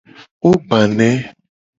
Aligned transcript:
Wo 0.41 0.51
gba 0.61 0.79
ne. 0.97 1.09